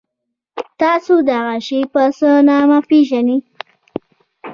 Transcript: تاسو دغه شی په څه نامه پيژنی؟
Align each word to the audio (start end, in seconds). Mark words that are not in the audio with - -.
تاسو 0.81 1.13
دغه 1.29 1.55
شی 1.67 1.79
په 1.93 2.01
څه 2.17 2.29
نامه 2.49 2.79
پيژنی؟ 2.89 3.37